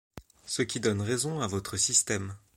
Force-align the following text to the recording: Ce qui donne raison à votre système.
Ce 0.47 0.63
qui 0.63 0.79
donne 0.79 1.03
raison 1.03 1.41
à 1.41 1.47
votre 1.47 1.77
système. 1.77 2.33